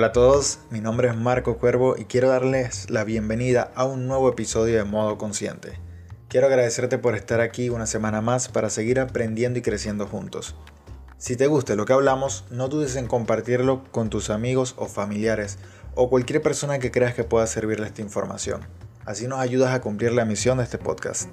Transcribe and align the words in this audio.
Hola 0.00 0.06
a 0.06 0.12
todos, 0.12 0.60
mi 0.70 0.80
nombre 0.80 1.08
es 1.08 1.14
Marco 1.14 1.58
Cuervo 1.58 1.94
y 1.98 2.06
quiero 2.06 2.30
darles 2.30 2.88
la 2.88 3.04
bienvenida 3.04 3.70
a 3.74 3.84
un 3.84 4.08
nuevo 4.08 4.30
episodio 4.30 4.78
de 4.78 4.84
Modo 4.84 5.18
Consciente. 5.18 5.78
Quiero 6.28 6.46
agradecerte 6.46 6.96
por 6.96 7.14
estar 7.14 7.42
aquí 7.42 7.68
una 7.68 7.84
semana 7.84 8.22
más 8.22 8.48
para 8.48 8.70
seguir 8.70 8.98
aprendiendo 8.98 9.58
y 9.58 9.62
creciendo 9.62 10.06
juntos. 10.06 10.56
Si 11.18 11.36
te 11.36 11.48
gusta 11.48 11.74
lo 11.74 11.84
que 11.84 11.92
hablamos, 11.92 12.46
no 12.50 12.68
dudes 12.68 12.96
en 12.96 13.08
compartirlo 13.08 13.84
con 13.90 14.08
tus 14.08 14.30
amigos 14.30 14.74
o 14.78 14.86
familiares 14.86 15.58
o 15.94 16.08
cualquier 16.08 16.40
persona 16.40 16.78
que 16.78 16.90
creas 16.90 17.12
que 17.12 17.24
pueda 17.24 17.46
servirle 17.46 17.86
esta 17.86 18.00
información. 18.00 18.62
Así 19.04 19.28
nos 19.28 19.40
ayudas 19.40 19.74
a 19.74 19.82
cumplir 19.82 20.12
la 20.12 20.24
misión 20.24 20.56
de 20.56 20.64
este 20.64 20.78
podcast. 20.78 21.28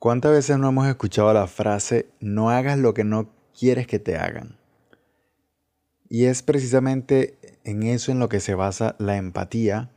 ¿Cuántas 0.00 0.32
veces 0.32 0.58
no 0.58 0.70
hemos 0.70 0.88
escuchado 0.88 1.32
la 1.32 1.46
frase 1.46 2.10
no 2.18 2.50
hagas 2.50 2.76
lo 2.76 2.92
que 2.92 3.04
no 3.04 3.30
quieres 3.56 3.86
que 3.86 4.00
te 4.00 4.16
hagan? 4.16 4.59
Y 6.12 6.24
es 6.24 6.42
precisamente 6.42 7.38
en 7.62 7.84
eso 7.84 8.10
en 8.10 8.18
lo 8.18 8.28
que 8.28 8.40
se 8.40 8.56
basa 8.56 8.96
la 8.98 9.16
empatía, 9.16 9.90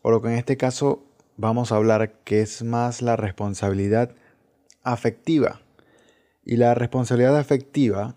o 0.00 0.10
lo 0.10 0.22
que 0.22 0.28
en 0.28 0.34
este 0.34 0.56
caso 0.56 1.04
vamos 1.36 1.70
a 1.70 1.76
hablar 1.76 2.14
que 2.24 2.40
es 2.40 2.64
más 2.64 3.02
la 3.02 3.16
responsabilidad 3.16 4.12
afectiva. 4.82 5.60
Y 6.42 6.56
la 6.56 6.74
responsabilidad 6.74 7.36
afectiva 7.36 8.16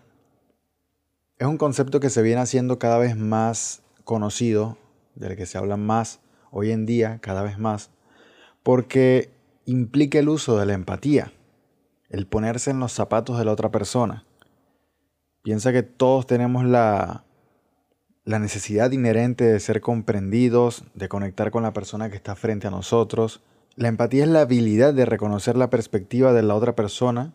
es 1.36 1.46
un 1.46 1.58
concepto 1.58 2.00
que 2.00 2.08
se 2.08 2.22
viene 2.22 2.40
haciendo 2.40 2.78
cada 2.78 2.96
vez 2.96 3.18
más 3.18 3.82
conocido, 4.04 4.78
del 5.14 5.36
que 5.36 5.44
se 5.44 5.58
habla 5.58 5.76
más 5.76 6.20
hoy 6.50 6.70
en 6.70 6.86
día, 6.86 7.18
cada 7.20 7.42
vez 7.42 7.58
más, 7.58 7.90
porque 8.62 9.30
implica 9.66 10.18
el 10.18 10.30
uso 10.30 10.58
de 10.58 10.64
la 10.64 10.72
empatía, 10.72 11.34
el 12.08 12.26
ponerse 12.26 12.70
en 12.70 12.80
los 12.80 12.92
zapatos 12.92 13.36
de 13.38 13.44
la 13.44 13.52
otra 13.52 13.70
persona. 13.70 14.24
Piensa 15.42 15.70
que 15.70 15.82
todos 15.82 16.26
tenemos 16.26 16.64
la, 16.64 17.24
la 18.24 18.38
necesidad 18.38 18.90
inherente 18.92 19.44
de 19.44 19.58
ser 19.60 19.80
comprendidos, 19.80 20.84
de 20.94 21.08
conectar 21.08 21.50
con 21.50 21.62
la 21.62 21.72
persona 21.72 22.10
que 22.10 22.16
está 22.16 22.36
frente 22.36 22.68
a 22.68 22.70
nosotros. 22.70 23.42
La 23.74 23.88
empatía 23.88 24.24
es 24.24 24.30
la 24.30 24.42
habilidad 24.42 24.94
de 24.94 25.06
reconocer 25.06 25.56
la 25.56 25.70
perspectiva 25.70 26.32
de 26.32 26.42
la 26.42 26.54
otra 26.54 26.76
persona 26.76 27.34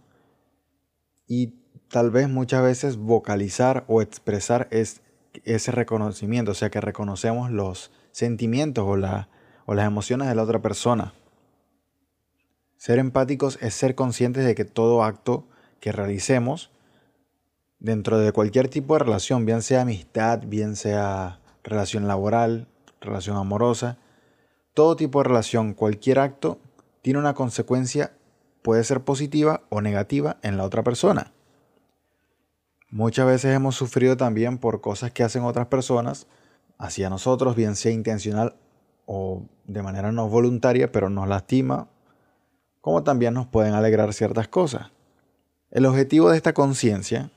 y 1.27 1.55
tal 1.89 2.11
vez 2.11 2.29
muchas 2.29 2.63
veces 2.63 2.97
vocalizar 2.97 3.83
o 3.87 4.01
expresar 4.01 4.69
ese 4.71 5.71
reconocimiento, 5.71 6.51
o 6.51 6.55
sea 6.55 6.69
que 6.69 6.81
reconocemos 6.81 7.51
los 7.51 7.91
sentimientos 8.11 8.85
o, 8.85 8.91
o 9.65 9.73
las 9.73 9.87
emociones 9.87 10.27
de 10.27 10.35
la 10.35 10.43
otra 10.43 10.61
persona. 10.61 11.13
Ser 12.77 12.99
empáticos 12.99 13.57
es 13.61 13.73
ser 13.73 13.95
conscientes 13.95 14.45
de 14.45 14.55
que 14.55 14.63
todo 14.63 15.03
acto 15.03 15.47
que 15.79 15.91
realicemos 15.91 16.71
dentro 17.79 18.17
de 18.19 18.31
cualquier 18.31 18.67
tipo 18.69 18.93
de 18.93 18.99
relación, 18.99 19.45
bien 19.45 19.61
sea 19.61 19.81
amistad, 19.81 20.41
bien 20.45 20.75
sea 20.75 21.39
relación 21.63 22.07
laboral, 22.07 22.67
relación 23.01 23.37
amorosa, 23.37 23.97
todo 24.73 24.95
tipo 24.95 25.19
de 25.19 25.29
relación, 25.29 25.73
cualquier 25.73 26.19
acto 26.19 26.59
tiene 27.01 27.19
una 27.19 27.33
consecuencia, 27.33 28.13
puede 28.61 28.83
ser 28.83 29.01
positiva 29.01 29.61
o 29.69 29.81
negativa 29.81 30.37
en 30.41 30.57
la 30.57 30.63
otra 30.63 30.83
persona. 30.83 31.31
Muchas 32.89 33.25
veces 33.25 33.55
hemos 33.55 33.75
sufrido 33.75 34.17
también 34.17 34.57
por 34.57 34.81
cosas 34.81 35.11
que 35.11 35.23
hacen 35.23 35.43
otras 35.43 35.67
personas 35.67 36.27
hacia 36.77 37.09
nosotros, 37.09 37.55
bien 37.55 37.75
sea 37.75 37.91
intencional 37.91 38.55
o 39.05 39.43
de 39.65 39.83
manera 39.83 40.11
no 40.11 40.29
voluntaria, 40.29 40.91
pero 40.91 41.09
nos 41.09 41.27
lastima 41.27 41.89
como 42.81 43.03
también 43.03 43.33
nos 43.33 43.47
pueden 43.47 43.73
alegrar 43.73 44.13
ciertas 44.13 44.47
cosas. 44.47 44.91
El 45.71 45.85
objetivo 45.85 46.29
de 46.29 46.37
esta 46.37 46.53
conciencia 46.53 47.31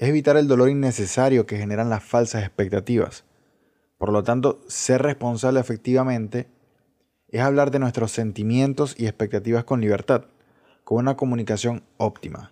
es 0.00 0.08
evitar 0.08 0.38
el 0.38 0.48
dolor 0.48 0.70
innecesario 0.70 1.44
que 1.44 1.58
generan 1.58 1.90
las 1.90 2.02
falsas 2.02 2.42
expectativas. 2.42 3.24
Por 3.98 4.10
lo 4.10 4.22
tanto, 4.24 4.64
ser 4.66 5.02
responsable 5.02 5.60
efectivamente 5.60 6.48
es 7.28 7.42
hablar 7.42 7.70
de 7.70 7.80
nuestros 7.80 8.10
sentimientos 8.10 8.94
y 8.98 9.06
expectativas 9.06 9.64
con 9.64 9.82
libertad, 9.82 10.24
con 10.84 10.96
una 10.96 11.18
comunicación 11.18 11.82
óptima. 11.98 12.50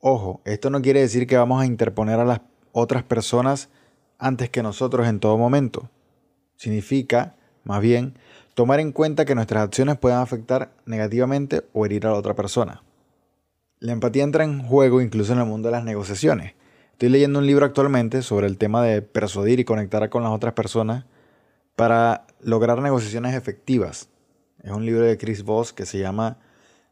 Ojo, 0.00 0.40
esto 0.46 0.70
no 0.70 0.80
quiere 0.80 1.00
decir 1.00 1.26
que 1.26 1.36
vamos 1.36 1.60
a 1.60 1.66
interponer 1.66 2.18
a 2.18 2.24
las 2.24 2.40
otras 2.72 3.02
personas 3.02 3.68
antes 4.18 4.48
que 4.48 4.62
nosotros 4.62 5.06
en 5.06 5.20
todo 5.20 5.36
momento. 5.36 5.90
Significa, 6.56 7.36
más 7.62 7.82
bien, 7.82 8.14
tomar 8.54 8.80
en 8.80 8.92
cuenta 8.92 9.26
que 9.26 9.34
nuestras 9.34 9.64
acciones 9.64 9.98
pueden 9.98 10.16
afectar 10.16 10.72
negativamente 10.86 11.66
o 11.74 11.84
herir 11.84 12.06
a 12.06 12.12
la 12.12 12.16
otra 12.16 12.34
persona. 12.34 12.82
La 13.80 13.92
empatía 13.92 14.24
entra 14.24 14.44
en 14.44 14.62
juego 14.62 15.00
incluso 15.00 15.32
en 15.32 15.38
el 15.38 15.46
mundo 15.46 15.68
de 15.68 15.72
las 15.72 15.84
negociaciones. 15.84 16.54
Estoy 16.92 17.10
leyendo 17.10 17.38
un 17.38 17.46
libro 17.46 17.64
actualmente 17.64 18.22
sobre 18.22 18.46
el 18.46 18.58
tema 18.58 18.82
de 18.82 19.02
persuadir 19.02 19.60
y 19.60 19.64
conectar 19.64 20.08
con 20.10 20.22
las 20.22 20.32
otras 20.32 20.54
personas 20.54 21.04
para 21.76 22.26
lograr 22.40 22.82
negociaciones 22.82 23.34
efectivas. 23.34 24.08
Es 24.62 24.72
un 24.72 24.84
libro 24.84 25.04
de 25.04 25.16
Chris 25.16 25.44
Voss 25.44 25.72
que 25.72 25.86
se 25.86 25.98
llama 25.98 26.38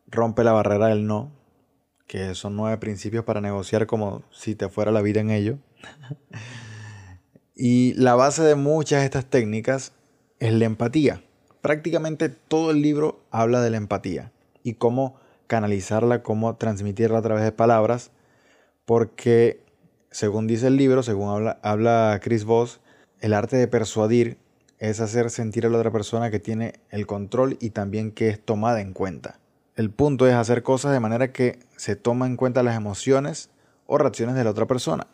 Rompe 0.06 0.44
la 0.44 0.52
barrera 0.52 0.86
del 0.86 1.06
no, 1.06 1.32
que 2.06 2.34
son 2.34 2.54
nueve 2.54 2.76
principios 2.78 3.24
para 3.24 3.40
negociar 3.40 3.86
como 3.86 4.22
si 4.30 4.54
te 4.54 4.68
fuera 4.68 4.92
la 4.92 5.02
vida 5.02 5.20
en 5.20 5.30
ello. 5.30 5.58
y 7.56 7.94
la 7.94 8.14
base 8.14 8.42
de 8.42 8.54
muchas 8.54 9.00
de 9.00 9.06
estas 9.06 9.26
técnicas 9.26 9.92
es 10.38 10.52
la 10.52 10.66
empatía 10.66 11.20
prácticamente 11.66 12.28
todo 12.28 12.70
el 12.70 12.80
libro 12.80 13.24
habla 13.32 13.60
de 13.60 13.70
la 13.70 13.76
empatía 13.76 14.30
y 14.62 14.74
cómo 14.74 15.16
canalizarla, 15.46 16.22
cómo 16.22 16.56
transmitirla 16.56 17.18
a 17.18 17.22
través 17.22 17.44
de 17.44 17.52
palabras, 17.52 18.10
porque 18.84 19.60
según 20.10 20.46
dice 20.46 20.68
el 20.68 20.76
libro, 20.76 21.02
según 21.02 21.30
habla, 21.30 21.58
habla 21.62 22.20
Chris 22.22 22.44
Voss, 22.44 22.80
el 23.20 23.34
arte 23.34 23.56
de 23.56 23.68
persuadir 23.68 24.38
es 24.78 25.00
hacer 25.00 25.30
sentir 25.30 25.66
a 25.66 25.70
la 25.70 25.78
otra 25.78 25.90
persona 25.90 26.30
que 26.30 26.38
tiene 26.38 26.74
el 26.90 27.06
control 27.06 27.56
y 27.60 27.70
también 27.70 28.12
que 28.12 28.28
es 28.28 28.44
tomada 28.44 28.80
en 28.80 28.92
cuenta. 28.92 29.38
El 29.74 29.90
punto 29.90 30.26
es 30.26 30.34
hacer 30.34 30.62
cosas 30.62 30.92
de 30.92 31.00
manera 31.00 31.32
que 31.32 31.58
se 31.76 31.96
toma 31.96 32.26
en 32.26 32.36
cuenta 32.36 32.62
las 32.62 32.76
emociones 32.76 33.50
o 33.86 33.98
reacciones 33.98 34.34
de 34.34 34.44
la 34.44 34.50
otra 34.50 34.66
persona. 34.66 35.06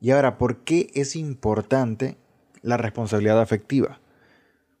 Y 0.00 0.12
ahora, 0.12 0.38
¿por 0.38 0.58
qué 0.58 0.90
es 0.94 1.16
importante 1.16 2.16
la 2.62 2.76
responsabilidad 2.76 3.40
afectiva? 3.40 4.00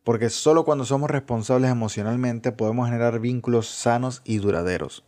Porque 0.08 0.30
solo 0.30 0.64
cuando 0.64 0.86
somos 0.86 1.10
responsables 1.10 1.70
emocionalmente 1.70 2.50
podemos 2.50 2.88
generar 2.88 3.20
vínculos 3.20 3.68
sanos 3.68 4.22
y 4.24 4.38
duraderos. 4.38 5.04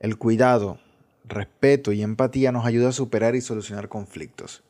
El 0.00 0.18
cuidado, 0.18 0.80
respeto 1.24 1.92
y 1.92 2.02
empatía 2.02 2.50
nos 2.50 2.66
ayuda 2.66 2.88
a 2.88 2.92
superar 2.92 3.36
y 3.36 3.40
solucionar 3.40 3.88
conflictos. 3.88 4.64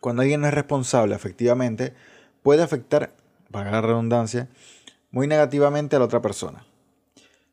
Cuando 0.00 0.22
alguien 0.22 0.40
no 0.40 0.46
es 0.46 0.54
responsable 0.54 1.14
efectivamente, 1.14 1.92
puede 2.42 2.62
afectar, 2.62 3.12
para 3.50 3.70
la 3.70 3.82
redundancia, 3.82 4.48
muy 5.10 5.26
negativamente 5.26 5.94
a 5.94 5.98
la 5.98 6.06
otra 6.06 6.22
persona. 6.22 6.64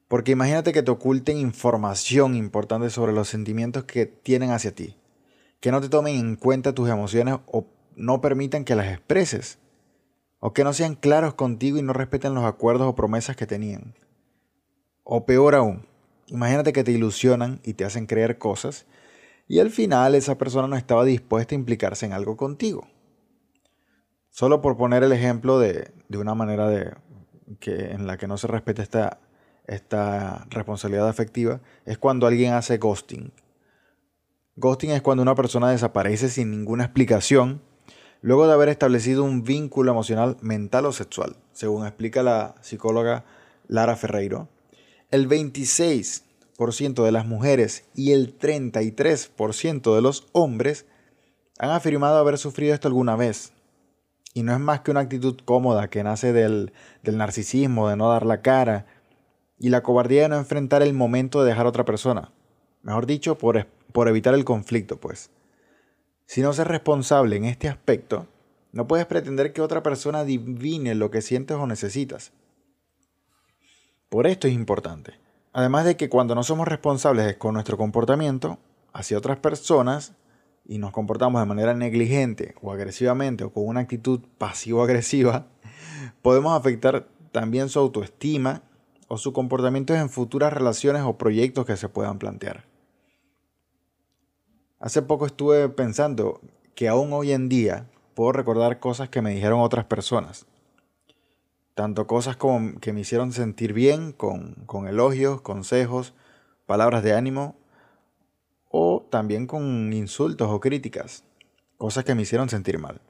Porque 0.08 0.32
imagínate 0.32 0.72
que 0.72 0.84
te 0.84 0.92
oculten 0.92 1.38
información 1.38 2.34
importante 2.34 2.90
sobre 2.92 3.12
los 3.12 3.28
sentimientos 3.28 3.84
que 3.84 4.06
tienen 4.06 4.52
hacia 4.52 4.74
ti, 4.74 4.96
que 5.60 5.74
no 5.74 5.82
te 5.82 5.90
tomen 5.90 6.16
en 6.16 6.38
cuenta 6.38 6.72
tus 6.72 6.88
emociones 6.90 7.40
o 7.46 7.68
no 7.98 8.22
permitan 8.22 8.64
que 8.64 8.76
las 8.76 8.88
expreses 8.88 9.60
o 10.46 10.54
que 10.54 10.64
no 10.64 10.74
sean 10.74 10.94
claros 10.94 11.34
contigo 11.34 11.80
y 11.80 11.82
no 11.82 11.92
respeten 11.92 12.36
los 12.36 12.44
acuerdos 12.44 12.88
o 12.88 12.94
promesas 12.94 13.36
que 13.36 13.48
tenían. 13.48 13.96
O 15.04 15.26
peor 15.26 15.56
aún, 15.56 15.88
imagínate 16.28 16.72
que 16.72 16.84
te 16.84 16.92
ilusionan 16.92 17.62
y 17.64 17.74
te 17.74 17.84
hacen 17.84 18.06
creer 18.06 18.38
cosas 18.38 18.86
y 19.48 19.58
al 19.58 19.72
final 19.72 20.14
esa 20.14 20.38
persona 20.38 20.68
no 20.68 20.76
estaba 20.76 21.04
dispuesta 21.04 21.56
a 21.56 21.58
implicarse 21.58 22.06
en 22.06 22.14
algo 22.14 22.38
contigo. 22.38 22.88
Solo 24.30 24.62
por 24.62 24.78
poner 24.78 25.02
el 25.02 25.14
ejemplo 25.14 25.58
de, 25.58 25.92
una 26.16 26.36
manera 26.36 26.70
de, 26.70 26.94
que, 27.60 27.94
en 27.94 28.06
la 28.06 28.18
que 28.18 28.28
no 28.28 28.38
se 28.38 28.46
respeta 28.46 28.84
esta, 28.84 29.20
esta 29.66 30.46
responsabilidad 30.52 31.10
afectiva, 31.10 31.60
es 31.86 31.98
cuando 31.98 32.28
alguien 32.28 32.54
hace 32.54 32.78
ghosting. 32.78 33.34
Ghosting 34.58 34.92
es 34.92 35.02
cuando 35.02 35.24
una 35.24 35.34
persona 35.34 35.72
desaparece 35.72 36.30
sin 36.30 36.52
ninguna 36.52 36.84
explicación 36.84 37.64
luego 38.26 38.48
de 38.48 38.54
haber 38.54 38.70
establecido 38.70 39.24
un 39.24 39.44
vínculo 39.44 39.92
emocional 39.92 40.38
mental 40.42 40.88
o 40.88 40.92
sexual, 40.92 41.36
según 41.54 41.86
explica 41.86 42.24
la 42.24 42.56
psicóloga 42.62 43.24
Lara 43.68 43.96
Ferreiro. 43.96 44.50
El 45.12 45.30
26% 45.30 47.04
de 47.04 47.12
las 47.12 47.28
mujeres 47.28 47.86
y 47.94 48.14
el 48.14 48.36
33% 48.40 49.94
de 49.94 50.02
los 50.02 50.26
hombres 50.32 50.88
han 51.60 51.70
afirmado 51.70 52.18
haber 52.18 52.40
sufrido 52.40 52.74
esto 52.74 52.88
alguna 52.88 53.16
vez. 53.16 53.54
Y 54.34 54.42
no 54.42 54.54
es 54.54 54.60
más 54.60 54.80
que 54.80 54.90
una 54.90 55.02
actitud 55.02 55.38
cómoda 55.46 55.92
que 55.92 56.04
nace 56.04 56.34
del, 56.34 56.74
narcisismo, 57.04 57.90
de 57.90 57.96
no 57.96 58.10
dar 58.10 58.26
la 58.26 58.42
cara, 58.42 58.88
y 59.60 59.70
la 59.70 59.84
cobardía 59.84 60.24
de 60.24 60.30
no 60.30 60.38
enfrentar 60.38 60.82
el 60.82 60.94
momento 60.94 61.44
de 61.44 61.50
dejar 61.50 61.68
a 61.68 61.70
otra 61.70 61.86
persona. 61.86 62.32
Mejor 62.82 63.06
dicho, 63.06 63.38
por, 63.38 63.68
por 63.92 64.08
evitar 64.08 64.34
el 64.34 64.46
conflicto, 64.46 65.00
pues. 65.00 65.30
Si 66.26 66.42
no 66.42 66.54
ser 66.54 66.68
responsable 66.68 67.36
en 67.36 67.46
este 67.46 67.70
aspecto, 67.70 68.28
no 68.72 68.88
puedes 68.88 69.06
pretender 69.06 69.54
que 69.54 69.62
otra 69.62 69.84
persona 69.84 70.20
adivine 70.20 70.96
lo 70.96 71.12
que 71.12 71.22
sientes 71.22 71.58
o 71.58 71.68
necesitas. 71.68 72.32
Por 74.10 74.28
esto 74.28 74.48
es 74.48 74.54
importante. 74.54 75.14
Además 75.54 75.86
de 75.86 75.96
que 75.98 76.10
cuando 76.10 76.36
no 76.36 76.44
somos 76.44 76.68
responsables 76.68 77.38
con 77.38 77.54
nuestro 77.54 77.78
comportamiento 77.78 78.58
hacia 78.94 79.18
otras 79.18 79.38
personas, 79.38 80.14
y 80.68 80.80
nos 80.80 80.92
comportamos 80.92 81.42
de 81.42 81.46
manera 81.46 81.74
negligente 81.74 82.56
o 82.62 82.72
agresivamente 82.72 83.44
o 83.44 83.52
con 83.52 83.68
una 83.68 83.82
actitud 83.82 84.22
pasivo-agresiva, 84.38 85.46
podemos 86.22 86.58
afectar 86.58 87.08
también 87.32 87.70
su 87.70 87.80
autoestima 87.80 88.64
o 89.08 89.18
su 89.18 89.34
comportamiento 89.34 89.94
en 89.94 90.10
futuras 90.10 90.52
relaciones 90.52 91.04
o 91.04 91.18
proyectos 91.18 91.66
que 91.66 91.78
se 91.78 91.90
puedan 91.90 92.18
plantear. 92.18 92.66
Hace 94.86 95.02
poco 95.02 95.26
estuve 95.26 95.68
pensando 95.70 96.42
que 96.76 96.88
aún 96.88 97.12
hoy 97.12 97.32
en 97.32 97.50
día 97.50 97.90
puedo 98.14 98.34
recordar 98.34 98.80
cosas 98.80 99.10
que 99.10 99.24
me 99.24 99.34
dijeron 99.34 99.62
otras 99.62 99.86
personas. 99.86 100.46
Tanto 101.74 102.06
cosas 102.06 102.36
como 102.36 102.80
que 102.80 102.94
me 102.94 103.00
hicieron 103.00 103.32
sentir 103.32 103.74
bien, 103.74 104.12
con, 104.12 104.54
con 104.68 104.88
elogios, 104.88 105.42
consejos, 105.42 106.14
palabras 106.68 107.02
de 107.02 107.16
ánimo, 107.16 107.56
o 108.70 109.04
también 109.10 109.48
con 109.48 109.92
insultos 109.92 110.52
o 110.52 110.60
críticas, 110.60 111.24
cosas 111.80 112.04
que 112.04 112.14
me 112.14 112.22
hicieron 112.22 112.50
sentir 112.50 112.78
mal. 112.78 113.02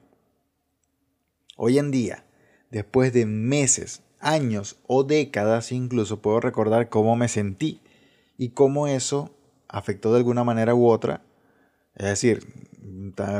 Hoy 1.58 1.76
en 1.76 1.90
día, 1.90 2.24
después 2.70 3.12
de 3.12 3.26
meses, 3.26 4.02
años 4.18 4.78
o 4.86 5.04
décadas 5.04 5.72
incluso, 5.72 6.22
puedo 6.22 6.40
recordar 6.40 6.88
cómo 6.88 7.16
me 7.16 7.28
sentí 7.28 7.82
y 8.38 8.48
cómo 8.48 8.86
eso 8.86 9.28
afectó 9.68 10.12
de 10.12 10.20
alguna 10.20 10.42
manera 10.42 10.74
u 10.74 10.88
otra, 10.88 11.20
es 11.96 12.06
decir, 12.06 12.46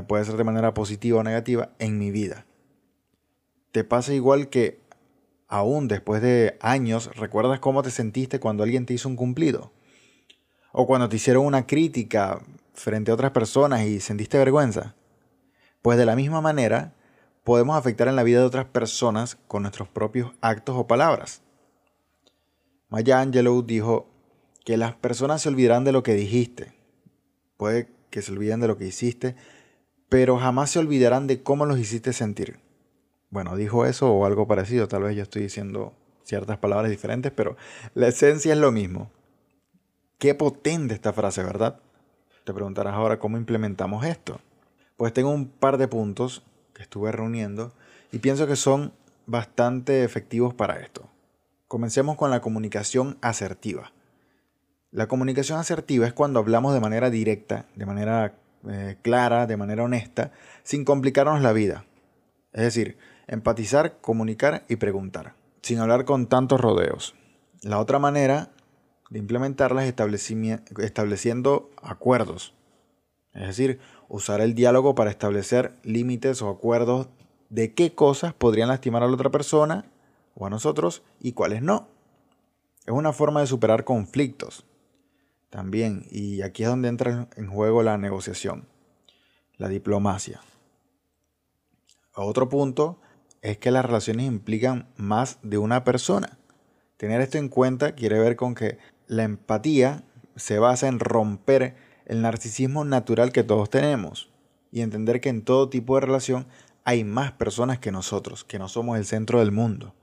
puede 0.08 0.24
ser 0.24 0.36
de 0.36 0.44
manera 0.44 0.74
positiva 0.74 1.20
o 1.20 1.22
negativa, 1.22 1.70
en 1.78 1.98
mi 1.98 2.10
vida. 2.10 2.46
Te 3.70 3.84
pasa 3.84 4.14
igual 4.14 4.48
que 4.48 4.80
aún 5.48 5.88
después 5.88 6.22
de 6.22 6.56
años, 6.60 7.14
¿recuerdas 7.16 7.60
cómo 7.60 7.82
te 7.82 7.90
sentiste 7.90 8.40
cuando 8.40 8.64
alguien 8.64 8.86
te 8.86 8.94
hizo 8.94 9.08
un 9.08 9.16
cumplido? 9.16 9.72
O 10.72 10.86
cuando 10.86 11.08
te 11.08 11.16
hicieron 11.16 11.44
una 11.44 11.66
crítica 11.66 12.40
frente 12.74 13.10
a 13.10 13.14
otras 13.14 13.32
personas 13.32 13.82
y 13.86 14.00
sentiste 14.00 14.38
vergüenza. 14.38 14.94
Pues 15.82 15.98
de 15.98 16.06
la 16.06 16.16
misma 16.16 16.40
manera, 16.40 16.94
podemos 17.44 17.76
afectar 17.76 18.08
en 18.08 18.16
la 18.16 18.22
vida 18.22 18.40
de 18.40 18.46
otras 18.46 18.66
personas 18.66 19.36
con 19.46 19.62
nuestros 19.62 19.88
propios 19.88 20.32
actos 20.40 20.76
o 20.76 20.86
palabras. 20.86 21.42
Maya 22.88 23.20
Angelou 23.20 23.62
dijo 23.62 24.08
que 24.64 24.76
las 24.76 24.94
personas 24.94 25.42
se 25.42 25.48
olvidarán 25.48 25.84
de 25.84 25.92
lo 25.92 26.02
que 26.02 26.14
dijiste. 26.14 26.74
Puede 27.56 27.95
que 28.10 28.22
se 28.22 28.32
olviden 28.32 28.60
de 28.60 28.68
lo 28.68 28.76
que 28.76 28.86
hiciste, 28.86 29.36
pero 30.08 30.38
jamás 30.38 30.70
se 30.70 30.78
olvidarán 30.78 31.26
de 31.26 31.42
cómo 31.42 31.66
los 31.66 31.78
hiciste 31.78 32.12
sentir. 32.12 32.58
Bueno, 33.30 33.56
dijo 33.56 33.86
eso 33.86 34.12
o 34.12 34.24
algo 34.24 34.46
parecido, 34.46 34.88
tal 34.88 35.02
vez 35.02 35.16
yo 35.16 35.22
estoy 35.22 35.42
diciendo 35.42 35.92
ciertas 36.24 36.58
palabras 36.58 36.90
diferentes, 36.90 37.32
pero 37.32 37.56
la 37.94 38.08
esencia 38.08 38.52
es 38.52 38.58
lo 38.58 38.72
mismo. 38.72 39.10
Qué 40.18 40.34
potente 40.34 40.94
esta 40.94 41.12
frase, 41.12 41.42
¿verdad? 41.42 41.80
Te 42.44 42.54
preguntarás 42.54 42.94
ahora 42.94 43.18
cómo 43.18 43.36
implementamos 43.36 44.04
esto. 44.06 44.40
Pues 44.96 45.12
tengo 45.12 45.30
un 45.30 45.48
par 45.48 45.78
de 45.78 45.88
puntos 45.88 46.42
que 46.72 46.82
estuve 46.82 47.12
reuniendo 47.12 47.72
y 48.12 48.18
pienso 48.18 48.46
que 48.46 48.56
son 48.56 48.92
bastante 49.26 50.04
efectivos 50.04 50.54
para 50.54 50.80
esto. 50.80 51.08
Comencemos 51.68 52.16
con 52.16 52.30
la 52.30 52.40
comunicación 52.40 53.18
asertiva. 53.20 53.92
La 54.96 55.08
comunicación 55.08 55.58
asertiva 55.58 56.06
es 56.06 56.14
cuando 56.14 56.38
hablamos 56.38 56.72
de 56.72 56.80
manera 56.80 57.10
directa, 57.10 57.66
de 57.74 57.84
manera 57.84 58.32
eh, 58.66 58.96
clara, 59.02 59.46
de 59.46 59.58
manera 59.58 59.84
honesta, 59.84 60.32
sin 60.62 60.86
complicarnos 60.86 61.42
la 61.42 61.52
vida. 61.52 61.84
Es 62.54 62.62
decir, 62.62 62.96
empatizar, 63.26 63.98
comunicar 64.00 64.64
y 64.70 64.76
preguntar, 64.76 65.34
sin 65.60 65.80
hablar 65.80 66.06
con 66.06 66.28
tantos 66.28 66.62
rodeos. 66.62 67.14
La 67.60 67.78
otra 67.78 67.98
manera 67.98 68.48
de 69.10 69.18
implementarlas 69.18 69.84
estableciendo 69.84 71.70
acuerdos. 71.82 72.54
Es 73.34 73.48
decir, 73.48 73.78
usar 74.08 74.40
el 74.40 74.54
diálogo 74.54 74.94
para 74.94 75.10
establecer 75.10 75.74
límites 75.82 76.40
o 76.40 76.48
acuerdos 76.48 77.08
de 77.50 77.74
qué 77.74 77.94
cosas 77.94 78.32
podrían 78.32 78.68
lastimar 78.68 79.02
a 79.02 79.08
la 79.08 79.12
otra 79.12 79.28
persona 79.28 79.84
o 80.34 80.46
a 80.46 80.50
nosotros 80.50 81.02
y 81.20 81.32
cuáles 81.32 81.60
no. 81.60 81.86
Es 82.86 82.94
una 82.94 83.12
forma 83.12 83.40
de 83.40 83.46
superar 83.46 83.84
conflictos 83.84 84.64
también, 85.50 86.06
y 86.10 86.42
aquí 86.42 86.62
es 86.64 86.68
donde 86.68 86.88
entra 86.88 87.28
en 87.36 87.48
juego 87.48 87.82
la 87.82 87.98
negociación, 87.98 88.68
la 89.56 89.68
diplomacia. 89.68 90.40
Otro 92.14 92.48
punto 92.48 93.00
es 93.42 93.58
que 93.58 93.70
las 93.70 93.84
relaciones 93.84 94.26
implican 94.26 94.88
más 94.96 95.38
de 95.42 95.58
una 95.58 95.84
persona. 95.84 96.38
Tener 96.96 97.20
esto 97.20 97.38
en 97.38 97.48
cuenta 97.48 97.94
quiere 97.94 98.18
ver 98.18 98.36
con 98.36 98.54
que 98.54 98.78
la 99.06 99.22
empatía 99.22 100.04
se 100.34 100.58
basa 100.58 100.88
en 100.88 100.98
romper 100.98 101.76
el 102.06 102.22
narcisismo 102.22 102.84
natural 102.84 103.32
que 103.32 103.44
todos 103.44 103.70
tenemos 103.70 104.30
y 104.72 104.80
entender 104.80 105.20
que 105.20 105.28
en 105.28 105.42
todo 105.42 105.68
tipo 105.68 105.94
de 105.94 106.02
relación 106.02 106.46
hay 106.84 107.04
más 107.04 107.32
personas 107.32 107.78
que 107.78 107.92
nosotros, 107.92 108.44
que 108.44 108.58
no 108.58 108.68
somos 108.68 108.98
el 108.98 109.04
centro 109.04 109.40
del 109.40 109.52
mundo, 109.52 109.94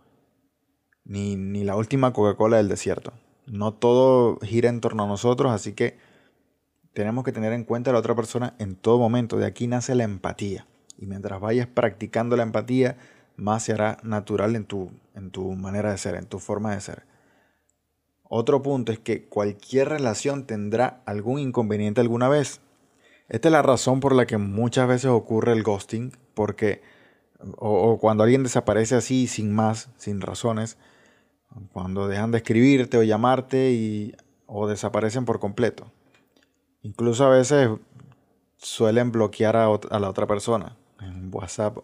ni, 1.05 1.35
ni 1.35 1.63
la 1.63 1.75
última 1.75 2.13
Coca-Cola 2.13 2.57
del 2.57 2.69
desierto. 2.69 3.13
No 3.45 3.73
todo 3.73 4.39
gira 4.41 4.69
en 4.69 4.81
torno 4.81 5.03
a 5.03 5.07
nosotros, 5.07 5.51
así 5.51 5.73
que 5.73 5.97
tenemos 6.93 7.23
que 7.23 7.31
tener 7.31 7.53
en 7.53 7.63
cuenta 7.63 7.89
a 7.89 7.93
la 7.93 7.99
otra 7.99 8.15
persona 8.15 8.55
en 8.59 8.75
todo 8.75 8.99
momento. 8.99 9.37
De 9.37 9.45
aquí 9.45 9.67
nace 9.67 9.95
la 9.95 10.03
empatía. 10.03 10.67
Y 10.97 11.05
mientras 11.05 11.41
vayas 11.41 11.67
practicando 11.67 12.37
la 12.37 12.43
empatía, 12.43 12.97
más 13.35 13.63
se 13.63 13.73
hará 13.73 13.97
natural 14.03 14.55
en 14.55 14.65
tu, 14.65 14.91
en 15.15 15.31
tu 15.31 15.51
manera 15.53 15.91
de 15.91 15.97
ser, 15.97 16.15
en 16.15 16.25
tu 16.25 16.39
forma 16.39 16.73
de 16.73 16.81
ser. 16.81 17.05
Otro 18.23 18.61
punto 18.61 18.91
es 18.91 18.99
que 18.99 19.25
cualquier 19.25 19.89
relación 19.89 20.45
tendrá 20.45 21.01
algún 21.05 21.39
inconveniente 21.39 22.01
alguna 22.01 22.29
vez. 22.29 22.61
Esta 23.29 23.47
es 23.47 23.51
la 23.51 23.61
razón 23.61 23.99
por 23.99 24.15
la 24.15 24.25
que 24.25 24.37
muchas 24.37 24.87
veces 24.87 25.11
ocurre 25.11 25.53
el 25.53 25.63
ghosting, 25.63 26.11
porque 26.33 26.81
o, 27.57 27.97
cuando 27.99 28.23
alguien 28.23 28.43
desaparece 28.43 28.95
así 28.95 29.27
sin 29.27 29.53
más, 29.53 29.89
sin 29.97 30.21
razones, 30.21 30.77
cuando 31.71 32.07
dejan 32.07 32.31
de 32.31 32.37
escribirte 32.37 32.97
o 32.97 33.03
llamarte 33.03 33.71
y, 33.71 34.15
o 34.45 34.67
desaparecen 34.67 35.25
por 35.25 35.39
completo. 35.39 35.91
Incluso 36.81 37.25
a 37.25 37.29
veces 37.29 37.69
suelen 38.57 39.11
bloquear 39.11 39.55
a, 39.55 39.65
a 39.65 39.99
la 39.99 40.09
otra 40.09 40.27
persona 40.27 40.77
en 41.01 41.29
WhatsApp, 41.33 41.77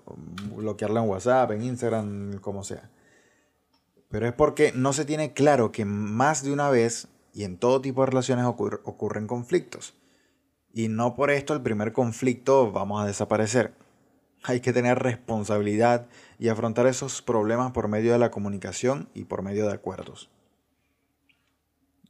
bloquearla 0.56 1.02
en 1.02 1.10
WhatsApp, 1.10 1.52
en 1.52 1.64
Instagram, 1.64 2.40
como 2.40 2.64
sea. 2.64 2.90
Pero 4.10 4.28
es 4.28 4.34
porque 4.34 4.72
no 4.74 4.94
se 4.94 5.06
tiene 5.06 5.34
claro 5.34 5.72
que 5.72 5.86
más 5.86 6.44
de 6.44 6.52
una 6.52 6.70
vez 6.70 7.08
y 7.34 7.44
en 7.44 7.58
todo 7.58 7.82
tipo 7.82 8.02
de 8.02 8.08
relaciones 8.08 8.46
ocurren 8.46 9.28
conflictos. 9.28 9.94
Y 10.74 10.88
no 10.88 11.16
por 11.16 11.32
esto 11.32 11.54
el 11.54 11.62
primer 11.62 11.94
conflicto 11.94 12.72
vamos 12.72 13.02
a 13.02 13.06
desaparecer. 13.06 13.74
Hay 14.44 14.62
que 14.62 14.74
tener 14.74 15.00
responsabilidad 15.00 16.08
y 16.40 16.48
afrontar 16.48 16.88
esos 16.88 17.22
problemas 17.22 17.74
por 17.74 17.90
medio 17.90 18.14
de 18.14 18.18
la 18.18 18.32
comunicación 18.32 19.10
y 19.14 19.26
por 19.26 19.44
medio 19.44 19.68
de 19.68 19.74
acuerdos. 19.74 20.32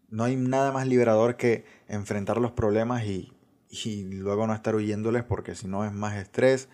No 0.07 0.23
hay 0.23 0.35
nada 0.35 0.71
más 0.71 0.87
liberador 0.87 1.35
que 1.35 1.65
enfrentar 1.87 2.37
los 2.39 2.51
problemas 2.51 3.03
y, 3.03 3.33
luego 4.03 4.45
no 4.45 4.53
estar 4.53 4.75
huyéndoles 4.75 5.23
porque 5.23 5.55
si 5.55 5.67
no 5.67 5.83
es 5.83 5.91
más 5.91 6.15
estrés, 6.15 6.69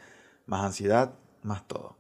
más 0.45 0.65
ansiedad, 0.65 1.15
más 1.43 1.65
todo. 1.65 1.97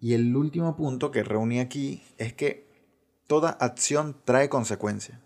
Y 0.00 0.14
el 0.14 0.34
último 0.34 0.76
punto 0.76 1.10
que 1.10 1.22
reuní 1.22 1.60
aquí 1.60 2.02
es 2.16 2.32
que 2.32 2.66
toda 3.26 3.50
acción 3.50 4.16
trae 4.24 4.48
consecuencia. 4.48 5.20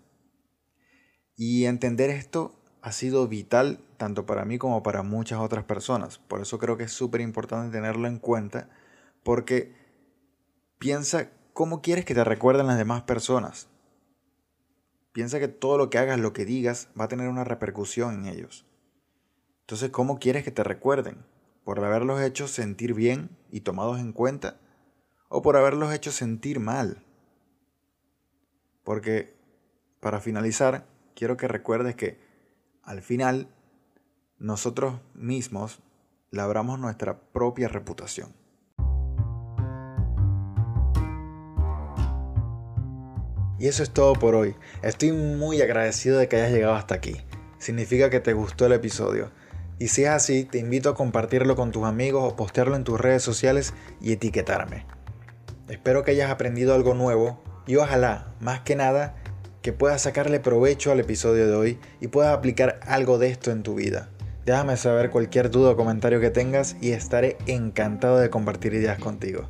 Y 1.37 1.65
entender 1.65 2.09
esto 2.09 2.55
ha 2.81 2.91
sido 2.91 3.27
vital 3.27 3.79
tanto 3.97 4.25
para 4.25 4.43
mí 4.43 4.57
como 4.57 4.83
para 4.83 5.01
muchas 5.01 5.39
otras 5.39 5.63
personas. 5.63 6.17
Por 6.17 6.41
eso 6.41 6.59
creo 6.59 6.75
que 6.75 6.83
es 6.83 6.91
súper 6.91 7.21
importante 7.21 7.71
tenerlo 7.71 8.07
en 8.07 8.19
cuenta 8.19 8.69
porque 9.23 9.75
piensa 10.77 11.31
cómo 11.53 11.81
quieres 11.81 12.05
que 12.05 12.15
te 12.15 12.23
recuerden 12.23 12.67
las 12.67 12.77
demás 12.77 13.03
personas. 13.03 13.69
Piensa 15.11 15.39
que 15.39 15.47
todo 15.47 15.77
lo 15.77 15.89
que 15.89 15.97
hagas, 15.97 16.19
lo 16.19 16.33
que 16.33 16.45
digas, 16.45 16.89
va 16.99 17.05
a 17.05 17.07
tener 17.07 17.27
una 17.29 17.43
repercusión 17.43 18.15
en 18.15 18.25
ellos. 18.25 18.65
Entonces, 19.61 19.91
¿cómo 19.91 20.19
quieres 20.19 20.43
que 20.43 20.51
te 20.51 20.63
recuerden? 20.63 21.25
¿Por 21.63 21.83
haberlos 21.83 22.21
hecho 22.21 22.47
sentir 22.47 22.93
bien 22.93 23.29
y 23.51 23.61
tomados 23.61 23.99
en 23.99 24.11
cuenta? 24.11 24.59
o 25.35 25.41
por 25.41 25.57
haberlos 25.57 25.91
hecho 25.91 26.11
sentir 26.11 26.59
mal. 26.59 27.03
Porque, 28.83 29.35
para 29.99 30.21
finalizar, 30.21 30.85
quiero 31.15 31.37
que 31.37 31.47
recuerdes 31.47 31.95
que 31.95 32.19
al 32.83 33.01
final 33.01 33.47
nosotros 34.37 35.01
mismos 35.15 35.81
labramos 36.29 36.77
nuestra 36.77 37.19
propia 37.19 37.67
reputación. 37.67 38.35
Y 43.63 43.69
eso 43.69 43.81
es 43.81 43.91
todo 43.91 44.11
por 44.11 44.35
hoy. 44.35 44.55
Estoy 44.81 45.13
muy 45.13 45.61
agradecido 45.61 46.19
de 46.19 46.27
que 46.27 46.35
hayas 46.35 46.51
llegado 46.51 46.73
hasta 46.73 46.95
aquí. 46.95 47.15
Significa 47.59 48.09
que 48.09 48.19
te 48.19 48.33
gustó 48.33 48.65
el 48.65 48.73
episodio. 48.73 49.31
Y 49.79 49.87
si 49.87 50.03
es 50.03 50.09
así, 50.09 50.43
te 50.43 50.57
invito 50.57 50.89
a 50.89 50.95
compartirlo 50.95 51.55
con 51.55 51.71
tus 51.71 51.85
amigos 51.85 52.29
o 52.29 52.35
postearlo 52.35 52.75
en 52.75 52.83
tus 52.83 52.99
redes 52.99 53.23
sociales 53.23 53.73
y 54.01 54.11
etiquetarme. 54.11 54.85
Espero 55.69 56.03
que 56.03 56.11
hayas 56.11 56.29
aprendido 56.29 56.73
algo 56.73 56.93
nuevo 56.93 57.41
y 57.65 57.77
ojalá, 57.77 58.33
más 58.41 58.59
que 58.59 58.75
nada, 58.75 59.15
que 59.61 59.71
puedas 59.71 60.01
sacarle 60.01 60.41
provecho 60.41 60.91
al 60.91 60.99
episodio 60.99 61.47
de 61.47 61.55
hoy 61.55 61.79
y 62.01 62.09
puedas 62.09 62.37
aplicar 62.37 62.81
algo 62.85 63.17
de 63.17 63.29
esto 63.29 63.49
en 63.51 63.63
tu 63.63 63.75
vida. 63.75 64.09
Déjame 64.45 64.75
saber 64.75 65.09
cualquier 65.09 65.49
duda 65.49 65.69
o 65.69 65.77
comentario 65.77 66.19
que 66.19 66.31
tengas 66.31 66.75
y 66.81 66.91
estaré 66.91 67.37
encantado 67.47 68.19
de 68.19 68.29
compartir 68.29 68.73
ideas 68.73 68.99
contigo. 68.99 69.47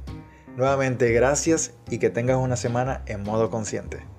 Nuevamente 0.55 1.12
gracias 1.12 1.74
y 1.89 1.98
que 1.98 2.12
tengas 2.12 2.38
una 2.38 2.55
semana 2.55 3.01
en 3.07 3.24
modo 3.24 3.50
consciente. 3.50 4.12